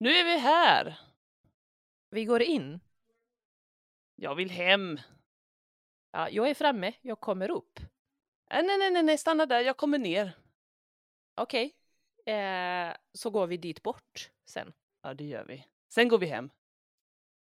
[0.00, 1.00] Nu är vi här!
[2.10, 2.80] Vi går in.
[4.16, 5.00] Jag vill hem.
[6.10, 7.80] Ja, jag är framme, jag kommer upp.
[8.50, 10.36] Äh, nej, nej, nej, nej, stanna där, jag kommer ner.
[11.34, 11.76] Okej,
[12.26, 14.72] eh, så går vi dit bort sen.
[15.02, 15.66] Ja, det gör vi.
[15.88, 16.50] Sen går vi hem.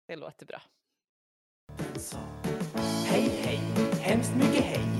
[0.08, 0.62] Det låter bra.
[1.96, 2.18] sa
[3.08, 3.60] Hej, hej,
[4.02, 4.64] hemskt mycket.
[4.64, 4.95] Hej,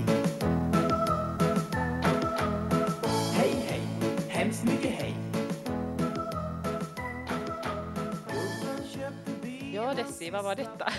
[9.96, 10.88] Desi, vad var detta?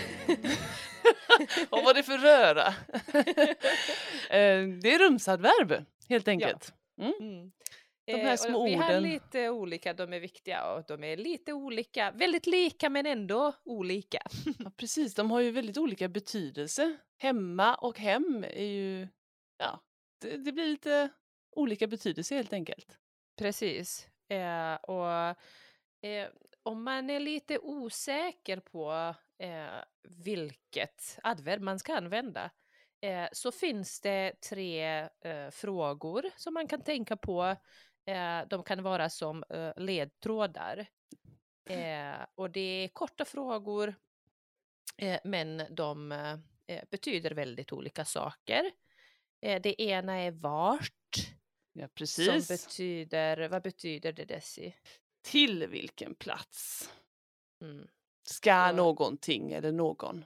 [1.70, 2.66] Vad var det för röra?
[4.30, 6.72] Eh, det är rumsadverb, helt enkelt.
[7.00, 7.52] Mm.
[8.06, 9.02] De här Eh, små vi har orden.
[9.02, 14.22] lite olika, de är viktiga och de är lite olika, väldigt lika men ändå olika.
[14.58, 16.96] Ja, precis, de har ju väldigt olika betydelse.
[17.18, 19.08] Hemma och hem är ju,
[19.58, 19.80] ja,
[20.20, 21.08] det, det blir lite
[21.56, 22.98] olika betydelse helt enkelt.
[23.38, 24.08] Precis.
[24.30, 25.10] Eh, och
[26.08, 26.28] eh,
[26.62, 32.50] om man är lite osäker på eh, vilket adverb man ska använda
[33.00, 37.56] eh, så finns det tre eh, frågor som man kan tänka på.
[38.06, 40.86] Eh, de kan vara som eh, ledtrådar.
[41.70, 43.94] Eh, och det är korta frågor
[45.24, 46.14] men de
[46.90, 48.70] betyder väldigt olika saker.
[49.40, 50.92] Det ena är vart.
[51.72, 52.48] Ja, Som precis.
[52.48, 54.74] betyder, vad betyder det Desi?
[55.30, 56.90] Till vilken plats
[57.60, 57.88] Mm.
[58.22, 58.72] ska Ja.
[58.72, 60.24] någonting eller någon?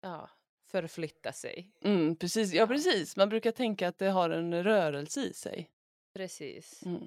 [0.00, 0.30] Ja,
[0.66, 1.70] förflytta sig.
[1.80, 2.66] Mm, precis, ja Ja.
[2.66, 5.70] precis, man brukar tänka att det har en rörelse i sig.
[6.14, 6.82] Precis.
[6.82, 7.06] Mm.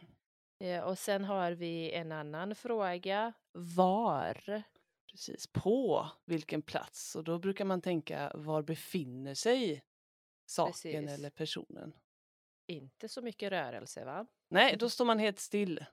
[0.59, 3.33] Eh, och sen har vi en annan fråga.
[3.51, 4.63] Var?
[5.11, 7.15] Precis, på vilken plats?
[7.15, 9.83] Och då brukar man tänka, var befinner sig
[10.45, 10.71] saken
[11.05, 11.19] Precis.
[11.19, 11.93] eller personen?
[12.67, 14.25] Inte så mycket rörelse va?
[14.49, 15.85] Nej, då står man helt still.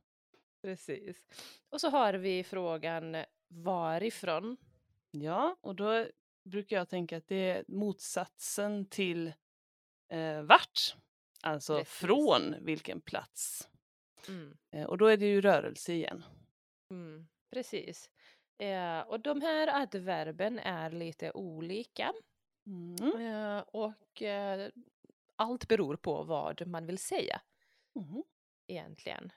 [0.67, 1.23] Precis.
[1.71, 3.17] Och så har vi frågan
[3.49, 4.57] varifrån?
[5.11, 6.07] Ja, och då
[6.45, 9.33] brukar jag tänka att det är motsatsen till
[10.09, 10.97] eh, vart.
[11.43, 11.95] Alltså Precis.
[11.95, 13.69] från vilken plats.
[14.29, 14.57] Mm.
[14.71, 16.25] Eh, och då är det ju rörelse igen.
[16.91, 17.29] Mm.
[17.51, 18.11] Precis.
[18.59, 22.13] Eh, och de här adverben är lite olika.
[22.67, 23.21] Mm.
[23.27, 24.71] Eh, och eh,
[25.37, 27.41] allt beror på vad man vill säga.
[27.97, 28.23] Mm.
[28.67, 29.33] egentligen.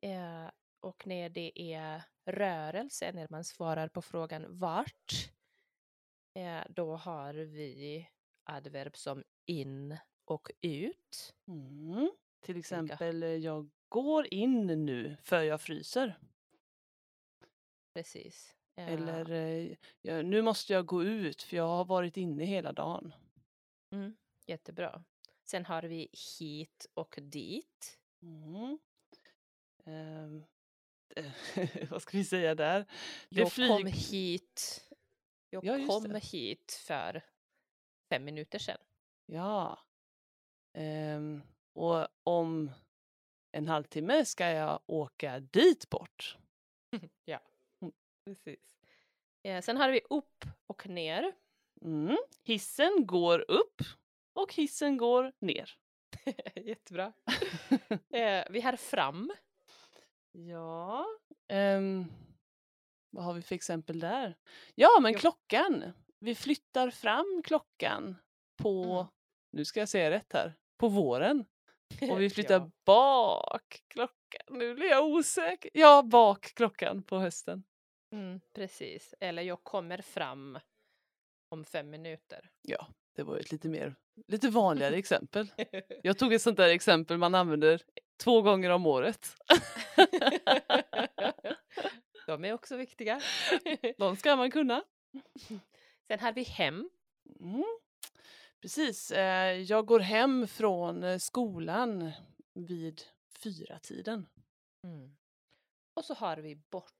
[0.00, 5.30] Eh, och när det är rörelse, när man svarar på frågan vart,
[6.34, 8.08] eh, då har vi
[8.44, 11.34] adverb som in och ut.
[11.48, 12.10] Mm.
[12.40, 16.18] Till exempel, eh, jag går in nu för jag fryser.
[17.94, 18.56] Precis.
[18.74, 22.72] Eh, Eller, eh, ja, nu måste jag gå ut för jag har varit inne hela
[22.72, 23.14] dagen.
[23.90, 25.04] mm, jättebra.
[25.44, 26.08] Sen har vi
[26.38, 27.98] hit och dit.
[28.22, 28.78] Mm.
[29.86, 30.44] Ehm,
[31.90, 32.86] vad ska vi säga där?
[33.28, 34.84] Jag flyg- kom hit.
[35.50, 36.18] Jag Ja, kom det.
[36.24, 37.22] hit för
[38.10, 38.78] fem minuter sedan.
[39.26, 39.78] Ja.
[40.72, 41.42] Ehm,
[41.72, 42.70] och om
[43.52, 46.36] en halvtimme ska jag åka dit bort.
[47.24, 47.40] ja,
[47.80, 47.92] Mm.
[48.24, 48.76] precis.
[49.42, 51.32] Eh, sen har vi upp och ner.
[51.82, 52.16] Mm.
[52.44, 53.80] Hissen går upp
[54.32, 55.78] och hissen går ner.
[56.54, 57.12] Jättebra.
[58.10, 59.32] eh, vi har fram.
[60.38, 61.06] Ja.
[61.48, 62.04] ehm,
[63.10, 64.36] vad har vi för exempel där?
[64.74, 65.18] Ja, men Jo.
[65.18, 65.92] klockan.
[66.18, 68.16] Vi flyttar fram klockan
[68.62, 69.06] på, Mm.
[69.52, 71.44] nu ska jag säga rätt här, på våren.
[72.10, 72.70] Och vi flyttar Ja.
[72.84, 74.40] bak klockan.
[74.50, 75.70] Nu blir jag osäker.
[75.74, 77.64] Ja, bak klockan på hösten.
[78.12, 79.14] Mm, precis.
[79.20, 80.58] Eller jag kommer fram
[81.48, 82.50] om fem minuter.
[82.62, 82.86] Ja,
[83.16, 83.94] det var ett lite mer,
[84.26, 85.52] lite vanligare exempel.
[86.02, 87.82] Jag tog ett sånt där exempel man använder
[88.16, 89.36] två gånger om året.
[92.26, 93.20] De är också viktiga.
[93.98, 94.84] De ska man kunna.
[96.06, 96.90] Sen har vi hem.
[97.40, 97.64] Mm.
[98.60, 102.12] Precis, eh, jag går hem från eh, skolan
[102.54, 104.26] vid fyra tiden.
[104.84, 105.16] Mm.
[105.94, 106.92] Och så har vi bort.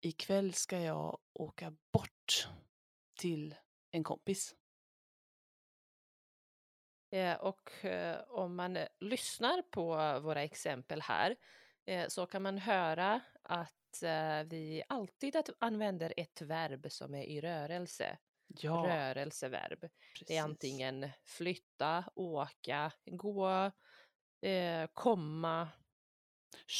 [0.00, 2.48] Ikväll ska jag åka bort
[3.14, 3.54] till
[3.90, 4.54] en kompis.
[7.10, 9.86] Eh, och eh, om man eh, lyssnar på
[10.20, 11.36] våra exempel här
[12.08, 14.02] så kan man höra att
[14.44, 18.18] vi alltid använder ett verb som är i rörelse.
[18.46, 19.80] Ja, Rörelseverb.
[19.80, 20.26] precis.
[20.28, 23.70] Det är antingen flytta, åka, gå,
[24.92, 25.68] komma.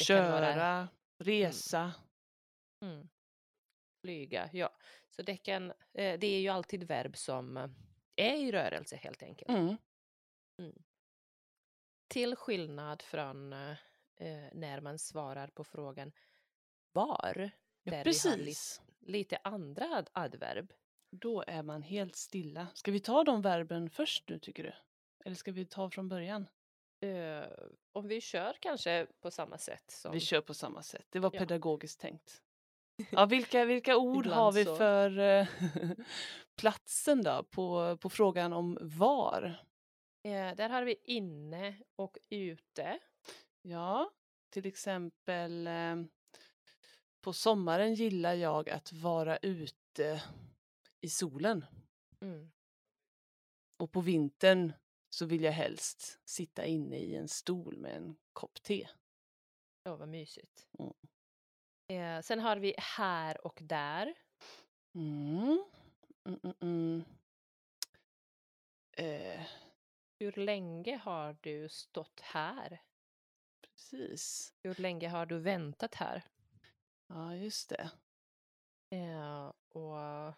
[0.09, 0.89] kan vara- köra,
[1.19, 1.93] resa.
[2.83, 3.09] Mm.
[4.01, 4.71] Flyga, ja.
[5.11, 7.57] Så det, kan, det är ju alltid verb som
[8.17, 9.51] är i rörelse helt enkelt.
[9.51, 9.77] Mm.
[12.09, 13.75] Till skillnad från eh,
[14.53, 16.13] när man svarar på frågan
[16.93, 17.51] var.
[17.83, 18.83] Ja, där vi har precis.
[19.01, 20.73] lite, andra ad- adverb.
[21.11, 22.67] Då är man helt stilla.
[22.75, 24.73] Ska vi ta de verben först nu tycker du?
[25.25, 26.49] Eller ska vi ta från början?
[27.01, 27.45] Eh,
[27.93, 30.13] om vi kör kanske på samma sätt som...
[30.13, 31.07] Vi kör på samma sätt.
[31.11, 31.39] Det var Ja.
[31.39, 32.43] pedagogiskt tänkt.
[33.11, 35.47] Ja, vilka, vilka ord har vi för eh,
[36.57, 39.65] platsen då på, på frågan om var?
[40.27, 42.99] Eh, där har vi inne och ute.
[43.63, 44.11] Ja,
[44.51, 45.97] till exempel eh,
[47.21, 50.23] på sommaren gillar jag att vara ute
[51.01, 51.65] i solen
[52.21, 52.53] Mm.
[53.77, 54.73] och på vintern
[55.11, 58.89] så vill jag helst sitta inne i en stol med en kopp te.
[59.89, 60.67] Åh, vad mysigt.
[60.79, 60.93] Mm.
[61.89, 64.15] Eh, sen har vi här och där.
[64.95, 65.65] Mm.
[66.25, 67.05] Mm, mm, mm.
[68.97, 69.47] Eh,
[70.19, 72.81] Hur länge har du stått här?
[73.77, 74.55] precis.
[74.63, 76.23] Hur länge har du väntat här?
[77.07, 77.91] Ja, just det.
[78.91, 80.35] Eh, och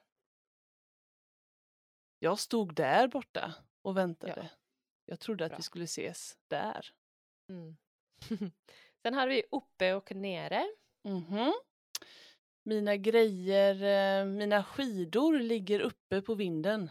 [2.19, 4.51] Jag stod där borta och väntade.
[5.05, 5.57] Jag trodde att Bra.
[5.57, 6.87] vi skulle ses där.
[7.49, 7.77] Mm.
[9.03, 10.65] Sen har vi uppe och nere.
[11.05, 11.53] Mhm.
[12.63, 16.91] Mina grejer, eh, mina skidor ligger uppe på vinden.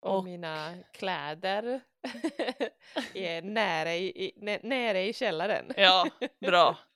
[0.00, 1.80] Och, Och- mina kläder
[3.14, 5.72] är nära i, i, nä- nära i källaren.
[5.76, 6.08] Ja,
[6.40, 6.78] bra.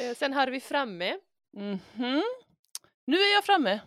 [0.00, 1.18] Eh, Sen har vi framme.
[1.52, 2.22] Mhm.
[3.06, 3.80] Nu är jag framme.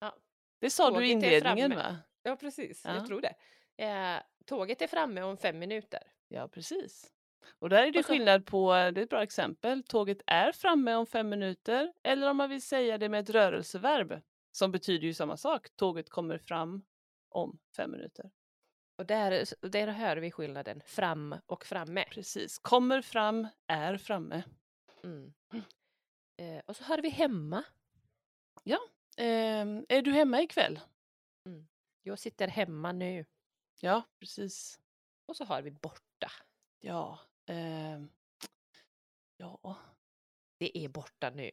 [0.00, 0.16] Ja.
[0.60, 1.96] Det sa du Tåget i är inledningen va?
[2.22, 2.82] Ja, precis.
[2.84, 2.94] Ja.
[2.94, 3.34] Jag tror det.
[3.84, 6.02] Eh, tåget är framme om fem minuter.
[6.28, 7.06] Ja, precis.
[7.58, 10.94] Och där är det så- skillnad på, det är ett bra exempel, tåget är framme
[10.94, 14.20] om fem minuter eller om man vill säga det med ett rörelseverb
[14.52, 16.82] som betyder ju samma sak, tåget kommer fram
[17.30, 18.30] om fem minuter.
[18.98, 20.82] Och där, där hör vi skillnaden.
[20.86, 22.04] Fram och framme.
[22.10, 24.42] Precis, kommer fram, är framme.
[25.04, 25.32] Mm.
[26.36, 27.64] Eh, och så har vi hemma.
[29.16, 30.80] Ehm, är du hemma ikväll?
[32.02, 33.26] Jag sitter hemma nu.
[33.80, 34.80] Ja, precis.
[35.26, 36.30] Och så har vi borta.
[36.78, 38.10] Ja, ehm,
[39.36, 39.76] ja,
[40.58, 41.50] Det är borta nu.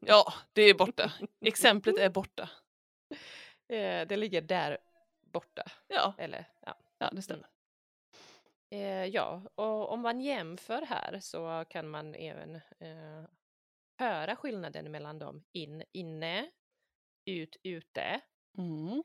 [0.00, 1.12] ja, det är borta.
[1.40, 2.50] Exemplet är borta.
[3.68, 4.78] Eh, det ligger där
[5.36, 5.62] borta.
[5.88, 6.74] Ja, Eller, ja.
[6.98, 7.48] ja det stämmer.
[8.70, 13.24] Eh, ja, och om man jämför här så kan man även eh,
[13.98, 15.44] höra skillnaden mellan dem.
[15.52, 16.50] In, inne,
[17.26, 18.20] ut, ute,
[18.58, 19.02] Mm.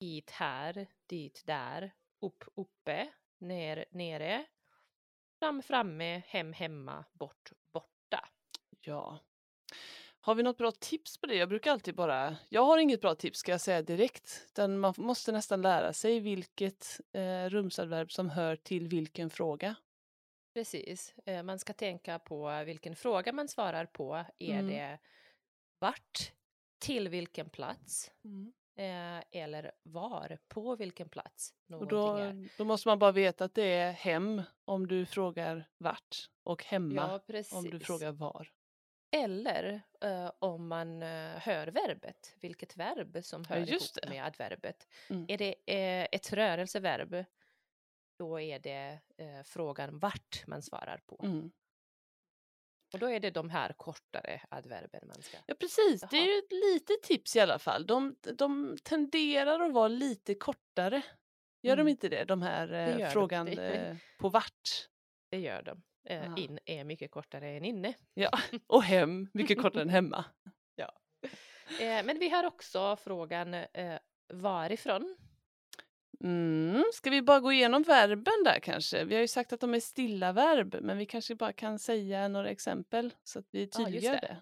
[0.00, 4.44] hit, här, dit, där, upp, uppe, ner, nere,
[5.38, 8.28] fram, framme, hem, hemma, bort, borta.
[8.80, 9.18] Ja.
[10.24, 11.34] Har vi något bra tips på det?
[11.34, 12.36] Jag brukar alltid bara...
[12.48, 14.46] Jag har inget bra tips ska jag säga direkt.
[14.48, 19.74] Utan man måste nästan lära sig vilket eh, rumsadverb som hör till vilken fråga.
[20.54, 24.24] Precis, eh, man ska tänka på vilken fråga man svarar på.
[24.38, 24.66] Är Mm.
[24.66, 24.98] det
[25.78, 26.32] vart,
[26.78, 28.10] till vilken plats
[28.76, 32.48] eh, eller var, på vilken plats Och då, är.
[32.58, 37.20] då måste man bara veta att det är hem om du frågar vart och hemma
[37.26, 38.52] Ja, om du frågar var.
[39.16, 44.08] Eller eh, om man eh, hör verbet, vilket verb som Ja, hör just ihop det.
[44.10, 44.88] med adverbet.
[45.10, 45.26] Mm.
[45.28, 47.24] Är det eh, ett rörelseverb,
[48.18, 51.20] då är det eh, frågan vart man svarar på.
[51.24, 51.50] Mm.
[52.92, 55.36] Och då är det de här kortare adverben man ska...
[55.46, 57.86] Ja precis, det är ju ett litet tips i alla fall.
[57.86, 61.02] De, de tenderar att vara lite kortare.
[61.62, 61.88] Gör de Mm.
[61.88, 62.24] inte det?
[62.24, 63.10] De här gör eh, de.
[63.10, 64.88] frågan Det- eh, på vart.
[65.30, 65.82] Det gör de.
[66.04, 66.34] Eh, Ja.
[66.36, 67.94] In är mycket kortare än inne.
[68.14, 68.30] Ja,
[68.66, 70.24] och hem, mycket kortare än hemma.
[71.80, 73.98] Eh, men vi har också frågan eh,
[74.32, 75.16] varifrån.
[76.24, 76.84] Mm.
[76.92, 79.04] Ska vi bara gå igenom verben där kanske?
[79.04, 82.28] Vi har ju sagt att de är stilla verb, men vi kanske bara kan säga
[82.28, 84.36] några exempel så att vi Ja, tydliggör det.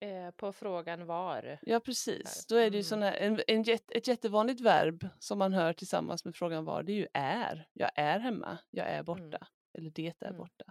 [0.00, 0.06] det.
[0.06, 1.58] Eh, på frågan var.
[1.62, 2.46] Ja, precis.
[2.46, 2.82] Då är det ju Mm.
[2.84, 6.92] sån här, en, en ett jättevanligt verb som man hör tillsammans med frågan var, det
[6.92, 7.68] är ju är.
[7.72, 9.22] Jag är hemma, jag är borta.
[9.22, 9.48] Mm.
[9.78, 10.36] Eller det är Mm.
[10.38, 10.64] borta.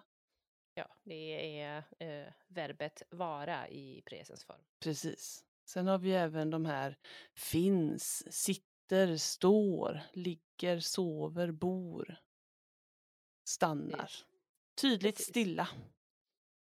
[0.82, 4.62] Ja, det är eh, verbet vara i presensform.
[4.80, 5.46] Precis.
[5.66, 6.98] Sen har vi även de här
[7.36, 12.16] finns, sitter, står, ligger, sover, bor,
[13.44, 13.98] stannar.
[13.98, 14.26] Precis.
[14.82, 15.28] Tydligt Precis.
[15.30, 15.70] stilla.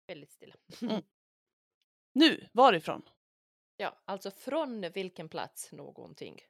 [0.06, 0.54] Väldigt stilla.
[2.12, 3.02] Nu, varifrån?
[3.76, 6.40] Ja, alltså från vilken plats någonting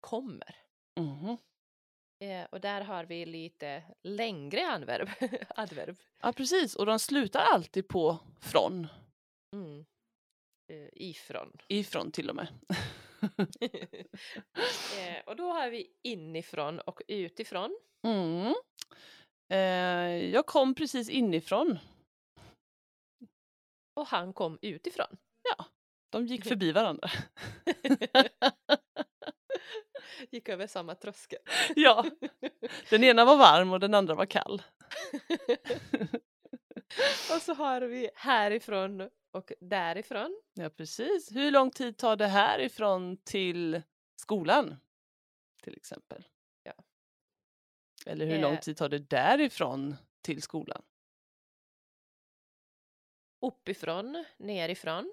[0.00, 0.56] kommer.
[0.96, 1.36] Mhm.
[2.24, 5.08] Eh, och där har vi lite längre adverb.
[5.56, 5.96] adverb.
[6.22, 6.76] Ja, precis.
[6.76, 8.86] Och de slutar alltid på från.
[9.56, 9.84] Mm.
[10.72, 11.52] Eh, ifrån.
[11.68, 12.48] Ifrån till och med.
[14.98, 17.78] eh, och då har vi inifrån och utifrån.
[18.06, 18.54] Mm.
[19.52, 21.78] Eh, jag kom precis inifrån.
[24.00, 25.16] och han kom utifrån.
[25.42, 25.64] Ja,
[26.10, 27.08] de gick förbi varandra.
[30.30, 31.38] Gick över samma tröskel.
[31.76, 32.04] Ja,
[32.90, 34.62] den ena var varm och den andra var kall.
[37.34, 40.42] och så har vi härifrån och därifrån.
[40.54, 41.32] Ja, precis.
[41.32, 43.82] Hur lång tid tar det härifrån till
[44.16, 44.76] skolan?
[45.62, 46.24] Till exempel.
[46.62, 46.72] Ja.
[48.06, 48.40] Eller hur Eh.
[48.40, 50.82] lång tid tar det därifrån till skolan?
[53.40, 55.12] Uppifrån, nerifrån.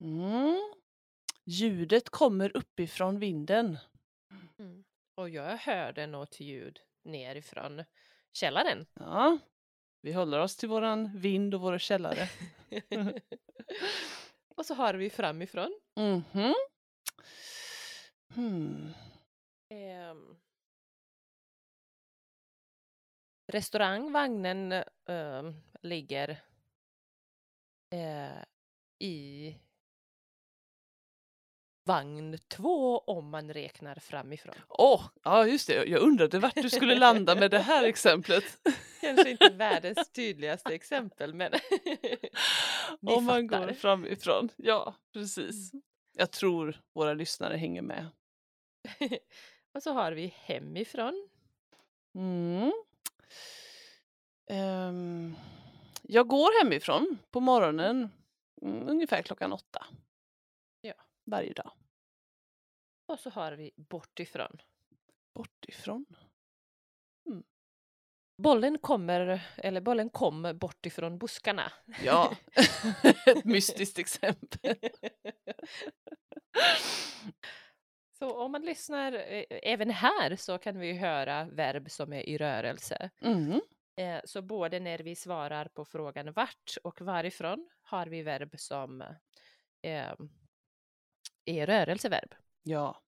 [0.00, 0.74] Mm.
[1.44, 3.78] Ljudet kommer uppifrån vinden.
[5.14, 7.84] Och jag hörde något ljud nerifrån
[8.32, 8.86] källaren.
[8.94, 9.38] Ja,
[10.00, 12.28] vi håller oss till våran vind och våra källare.
[14.56, 15.80] och så har vi framifrån.
[15.96, 16.54] Mhm.
[18.34, 18.94] Hmm.
[19.68, 20.36] Ehm,
[23.52, 24.72] restaurangvagnen
[25.06, 26.42] ehm, ligger
[27.90, 28.44] eh,
[28.98, 29.56] i
[31.84, 34.54] vagn två om man räknar framifrån.
[34.68, 35.84] Åh, ja just det.
[35.84, 38.44] Jag undrade vart du skulle landa med det här exemplet.
[39.00, 41.52] Kanske inte världens tydligaste exempel men
[43.00, 43.66] Om man fattar.
[43.66, 44.48] går framifrån.
[44.56, 45.72] Ja, precis.
[46.16, 48.06] Jag tror våra lyssnare hänger med.
[49.74, 51.28] och så har vi hemifrån.
[52.14, 52.72] Mm.
[54.50, 55.36] Ehm,
[56.02, 58.10] jag går hemifrån på morgonen
[58.62, 59.86] mm, ungefär klockan åtta.
[61.24, 61.72] Varje dag.
[63.06, 64.58] Och så har vi bortifrån.
[65.34, 66.06] Bortifrån.
[68.42, 71.72] Bollen kommer, eller bollen kom bortifrån buskarna.
[72.04, 72.36] Ja,
[73.26, 74.76] ett mystiskt exempel.
[78.18, 82.38] Så om man lyssnar eh, även här så kan vi höra verb som är i
[82.38, 83.10] rörelse.
[83.20, 83.60] Mm.
[83.96, 89.00] Eh, Så både när vi svarar på frågan vart och varifrån har vi verb som
[89.82, 90.14] eh,
[91.46, 92.34] är rörelseverb.
[92.62, 93.00] Ja.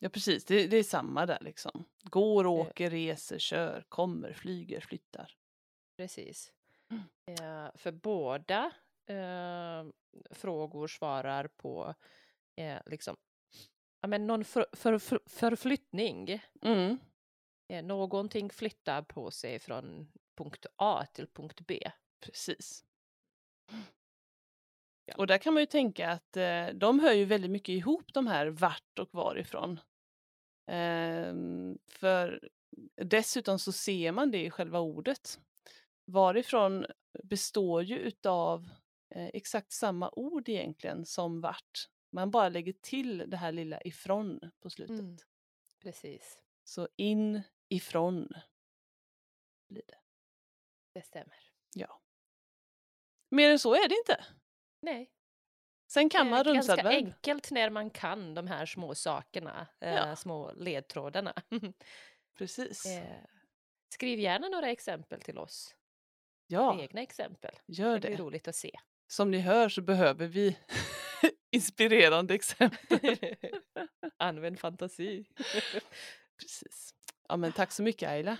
[0.00, 0.44] Ja, precis.
[0.44, 1.84] Det, det är samma där liksom.
[2.02, 2.50] Går, Eh.
[2.50, 5.32] åker, reser, kör, kommer, flyger, flyttar.
[5.96, 6.52] Precis.
[6.90, 7.02] Mm.
[7.26, 8.72] Eh, För båda
[9.06, 9.84] eh,
[10.30, 11.94] frågor svarar på
[12.56, 13.16] eh, liksom,
[14.00, 16.42] ja, men någon för, för, för, förflyttning.
[16.62, 16.98] Mm.
[17.72, 21.90] Eh, Någonting flyttar på sig från punkt A till punkt B.
[22.20, 22.84] Precis.
[25.06, 25.14] Ja.
[25.18, 28.26] Och där kan man ju tänka att eh, de hör ju väldigt mycket ihop de
[28.26, 29.80] här vart och varifrån.
[30.66, 32.48] Ehm, för
[32.96, 35.40] dessutom så ser man det i själva ordet.
[36.04, 36.86] Varifrån
[37.22, 38.68] består ju utav
[39.14, 41.88] eh, exakt samma ord egentligen som vart.
[42.12, 45.00] Man bara lägger till det här lilla ifrån på slutet.
[45.00, 45.16] Mm.
[45.82, 48.28] Precis, Så in ifrån
[49.68, 49.98] blir det.
[50.92, 51.38] det stämmer.
[51.74, 52.00] Ja.
[53.30, 54.24] Mer än så är det inte.
[54.84, 55.10] Nej,
[55.86, 56.94] Sen kan det man är ganska rumsadverb.
[57.06, 60.16] enkelt när man kan de här små sakerna, eh, Ja.
[60.16, 61.34] små ledtrådarna.
[62.38, 62.86] Precis.
[62.86, 63.16] eh,
[63.88, 65.74] skriv gärna några exempel till oss,
[66.46, 67.54] Ja, egna exempel.
[67.66, 68.22] gör Det blir det.
[68.22, 68.70] roligt att se.
[69.06, 70.58] Som ni hör så behöver vi
[71.50, 72.98] inspirerande exempel.
[74.16, 75.24] Använd fantasi.
[76.40, 76.94] Precis.
[77.28, 78.36] Ja, men tack så mycket Ayla.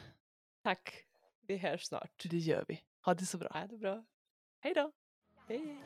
[0.63, 1.05] Tack,
[1.47, 2.23] vi hörs snart.
[2.31, 2.81] Det gör vi.
[3.05, 3.49] Ha det så bra.
[3.53, 4.05] Ha det bra.
[4.61, 4.93] Hej då.
[5.49, 5.77] Hej.